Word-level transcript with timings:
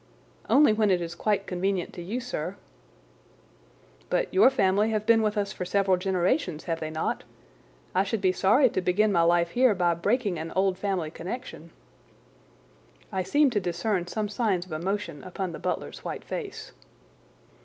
"Only 0.49 0.73
when 0.73 0.89
it 0.89 0.99
is 0.99 1.13
quite 1.13 1.45
convenient 1.45 1.93
to 1.93 2.01
you, 2.01 2.19
sir." 2.19 2.55
"But 4.09 4.33
your 4.33 4.49
family 4.49 4.89
have 4.89 5.05
been 5.05 5.21
with 5.21 5.37
us 5.37 5.53
for 5.53 5.63
several 5.63 5.95
generations, 5.95 6.63
have 6.63 6.79
they 6.79 6.89
not? 6.89 7.23
I 7.93 8.03
should 8.03 8.19
be 8.19 8.31
sorry 8.31 8.67
to 8.71 8.81
begin 8.81 9.11
my 9.11 9.21
life 9.21 9.51
here 9.51 9.75
by 9.75 9.93
breaking 9.93 10.39
an 10.39 10.51
old 10.55 10.79
family 10.79 11.11
connection." 11.11 11.69
I 13.11 13.21
seemed 13.21 13.51
to 13.51 13.59
discern 13.59 14.07
some 14.07 14.27
signs 14.27 14.65
of 14.65 14.71
emotion 14.71 15.23
upon 15.23 15.51
the 15.51 15.59
butler's 15.59 16.03
white 16.03 16.23
face. 16.23 16.71